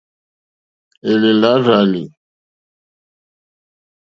[1.11, 2.03] Èlèlà rzàlì.